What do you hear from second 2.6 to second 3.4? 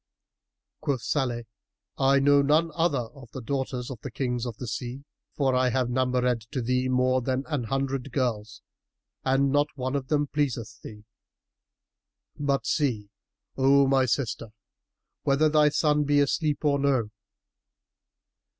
other of the